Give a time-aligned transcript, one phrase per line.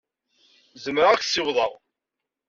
[0.83, 1.71] Zemreɣ ad k-ssiwḍeɣ.